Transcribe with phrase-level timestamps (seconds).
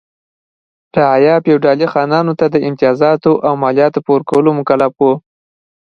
[0.97, 5.03] رعایا فیوډالي خانانو ته د امتیازاتو او مالیاتو په ورکولو مکلف و.